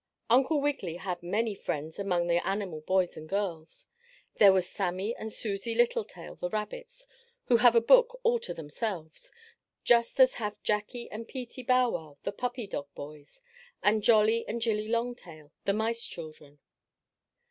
[0.31, 3.85] Uncle Wiggily had many friends among the animal boys and girls.
[4.37, 7.05] There was Sammie and Susie Littletail, the rabbits,
[7.43, 9.31] who have a book all to themselves;
[9.83, 13.43] just as have Jackie and Peetie Bow Wow, the puppy dog boys,
[13.83, 16.57] and Jollie and Jillie Longtail, the mice children.